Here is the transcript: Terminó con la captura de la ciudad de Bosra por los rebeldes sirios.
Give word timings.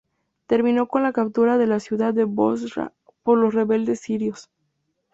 Terminó 0.47 0.87
con 0.87 1.03
la 1.03 1.13
captura 1.13 1.59
de 1.59 1.67
la 1.67 1.79
ciudad 1.79 2.11
de 2.11 2.23
Bosra 2.23 2.91
por 3.21 3.37
los 3.37 3.53
rebeldes 3.53 3.99
sirios. 3.99 4.49